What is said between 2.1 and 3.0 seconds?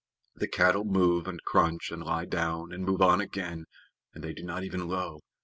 down, and